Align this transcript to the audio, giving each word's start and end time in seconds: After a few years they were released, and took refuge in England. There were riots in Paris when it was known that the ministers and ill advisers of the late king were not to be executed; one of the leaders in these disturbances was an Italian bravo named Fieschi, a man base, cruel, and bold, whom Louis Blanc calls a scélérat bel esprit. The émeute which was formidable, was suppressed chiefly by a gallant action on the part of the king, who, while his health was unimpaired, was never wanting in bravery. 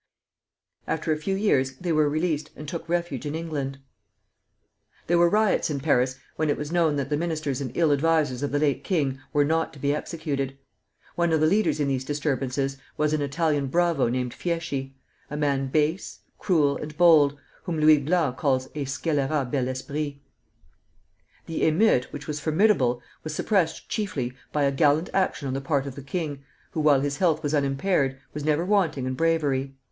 After 0.87 1.11
a 1.11 1.17
few 1.17 1.35
years 1.35 1.73
they 1.77 1.91
were 1.91 2.09
released, 2.09 2.49
and 2.55 2.67
took 2.67 2.89
refuge 2.89 3.27
in 3.27 3.35
England. 3.35 3.77
There 5.05 5.19
were 5.19 5.29
riots 5.29 5.69
in 5.69 5.79
Paris 5.79 6.15
when 6.37 6.49
it 6.49 6.57
was 6.57 6.71
known 6.71 6.95
that 6.95 7.11
the 7.11 7.17
ministers 7.17 7.61
and 7.61 7.71
ill 7.77 7.91
advisers 7.91 8.41
of 8.41 8.51
the 8.51 8.57
late 8.57 8.83
king 8.83 9.19
were 9.31 9.45
not 9.45 9.71
to 9.73 9.79
be 9.79 9.93
executed; 9.93 10.57
one 11.15 11.31
of 11.31 11.39
the 11.39 11.45
leaders 11.45 11.79
in 11.79 11.87
these 11.87 12.03
disturbances 12.03 12.77
was 12.97 13.13
an 13.13 13.21
Italian 13.21 13.67
bravo 13.67 14.09
named 14.09 14.33
Fieschi, 14.33 14.95
a 15.29 15.37
man 15.37 15.67
base, 15.67 16.21
cruel, 16.39 16.77
and 16.77 16.97
bold, 16.97 17.37
whom 17.65 17.79
Louis 17.79 17.99
Blanc 17.99 18.35
calls 18.37 18.65
a 18.73 18.85
scélérat 18.85 19.51
bel 19.51 19.67
esprit. 19.67 20.19
The 21.45 21.61
émeute 21.61 22.05
which 22.05 22.25
was 22.25 22.39
formidable, 22.39 23.03
was 23.23 23.35
suppressed 23.35 23.87
chiefly 23.87 24.33
by 24.51 24.63
a 24.63 24.71
gallant 24.71 25.11
action 25.13 25.47
on 25.47 25.53
the 25.53 25.61
part 25.61 25.85
of 25.85 25.93
the 25.93 26.01
king, 26.01 26.43
who, 26.71 26.79
while 26.79 27.01
his 27.01 27.17
health 27.17 27.43
was 27.43 27.53
unimpaired, 27.53 28.19
was 28.33 28.43
never 28.43 28.65
wanting 28.65 29.05
in 29.05 29.13
bravery. 29.13 29.75